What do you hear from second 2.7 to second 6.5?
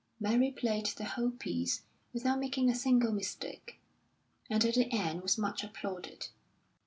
a single mistake, and at the end was much applauded.